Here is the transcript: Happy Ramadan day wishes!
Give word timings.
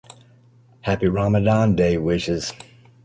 Happy 0.81 1.07
Ramadan 1.07 1.75
day 1.75 1.95
wishes! 1.95 2.53